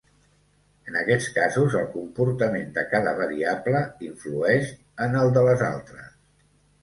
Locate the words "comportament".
1.97-2.71